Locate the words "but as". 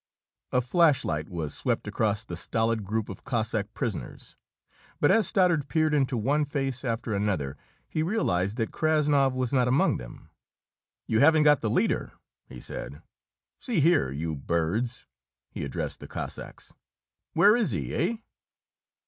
4.99-5.27